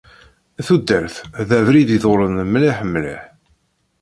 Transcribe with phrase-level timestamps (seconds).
[0.65, 1.15] Tudert
[1.47, 3.21] d abrid iḍulen mliḥ mliḥ.